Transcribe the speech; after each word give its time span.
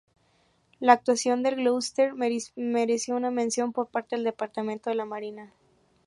La 0.79 0.93
actuación 0.93 1.43
del 1.43 1.57
"Gloucester" 1.57 2.15
mereció 2.55 3.15
una 3.15 3.29
mención 3.29 3.71
por 3.71 3.89
parte 3.89 4.15
del 4.15 4.25
Departamento 4.25 4.89
de 4.89 4.95
la 4.95 5.05
Marina. 5.05 5.53